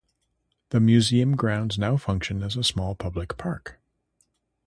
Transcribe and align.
The 0.69 0.79
museum 0.79 1.35
grounds 1.35 1.77
now 1.77 1.95
function 1.95 2.41
as 2.41 2.57
a 2.57 2.63
small 2.63 2.95
public 2.95 3.37
park. 3.37 3.79